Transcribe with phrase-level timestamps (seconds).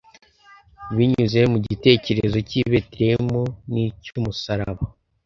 [0.95, 4.83] Binyuze mu gitekerezo cy’ i Betelehemu n’icy’umusaraba